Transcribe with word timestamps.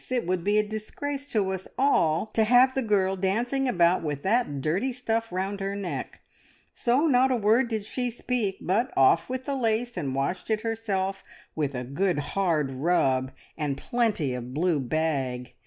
It 0.09 0.25
would 0.25 0.43
be 0.43 0.57
a 0.57 0.63
disgrace 0.67 1.29
to 1.29 1.51
us 1.51 1.67
all 1.77 2.25
to 2.33 2.43
have 2.43 2.73
the 2.73 2.81
girl 2.81 3.15
dancing 3.15 3.67
about 3.69 4.01
with 4.01 4.23
that 4.23 4.59
dirty 4.59 4.91
stuff 4.93 5.31
round 5.31 5.59
her 5.59 5.75
neck,' 5.75 6.21
so 6.73 7.05
not 7.05 7.29
a 7.29 7.35
word 7.35 7.67
did 7.67 7.85
she 7.85 8.09
speak, 8.09 8.57
but 8.61 8.91
off 8.97 9.29
with 9.29 9.45
the 9.45 9.53
lace 9.53 9.95
and 9.95 10.15
washed 10.15 10.49
it 10.49 10.61
herself, 10.61 11.23
with 11.55 11.75
a 11.75 11.83
good 11.83 12.17
hard 12.33 12.71
rub, 12.71 13.31
and 13.55 13.77
plenty 13.77 14.33
of 14.33 14.55
blue 14.55 14.79
bag. 14.79 15.53